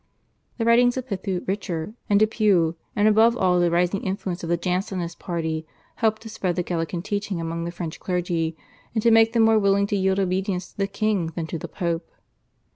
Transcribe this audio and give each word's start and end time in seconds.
The 0.57 0.65
writings 0.65 0.97
of 0.97 1.05
Pithou, 1.05 1.41
Richer, 1.47 1.93
and 2.09 2.19
Dupuy, 2.19 2.73
and 2.95 3.07
above 3.07 3.37
all 3.37 3.59
the 3.59 3.69
rising 3.69 4.01
influence 4.01 4.41
of 4.43 4.49
the 4.49 4.57
Jansenist 4.57 5.19
party 5.19 5.67
helped 5.97 6.23
to 6.23 6.29
spread 6.29 6.55
the 6.55 6.63
Gallican 6.63 7.03
teaching 7.03 7.39
among 7.39 7.65
the 7.65 7.71
French 7.71 7.99
clergy, 7.99 8.57
and 8.95 9.03
to 9.03 9.11
make 9.11 9.33
them 9.33 9.43
more 9.43 9.59
willing 9.59 9.85
to 9.85 9.95
yield 9.95 10.19
obedience 10.19 10.71
to 10.71 10.77
the 10.77 10.87
king 10.87 11.27
than 11.35 11.45
to 11.45 11.59
the 11.59 11.67
Pope. 11.67 12.09